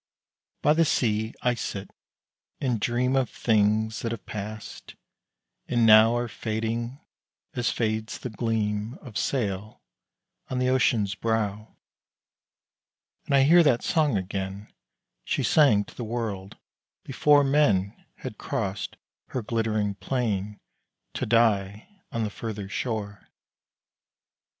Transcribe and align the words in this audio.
By 0.63 0.73
the 0.73 0.83
sea 0.83 1.35
I 1.43 1.53
sit 1.53 1.91
and 2.59 2.79
dream 2.81 3.15
Of 3.15 3.29
things 3.29 3.99
that 3.99 4.11
have 4.11 4.25
passed, 4.25 4.95
and 5.67 5.85
now 5.85 6.15
Are 6.17 6.27
fading 6.27 6.99
as 7.53 7.69
fades 7.69 8.17
the 8.17 8.31
gleam 8.31 8.95
Of 9.03 9.15
sail 9.15 9.79
on 10.49 10.57
the 10.57 10.69
ocean's 10.69 11.13
brow, 11.13 11.75
And 13.27 13.35
I 13.35 13.43
hear 13.43 13.61
that 13.61 13.83
song 13.83 14.17
again 14.17 14.73
She 15.23 15.43
sang 15.43 15.85
to 15.85 15.93
the 15.93 16.03
world 16.03 16.57
before 17.03 17.43
Men 17.43 17.95
had 18.15 18.39
crossed 18.39 18.97
her 19.27 19.43
glit'ring 19.43 19.93
plain 19.99 20.59
To 21.13 21.27
die 21.27 21.89
on 22.11 22.23
the 22.23 22.31
further 22.31 22.67
shore. 22.67 23.27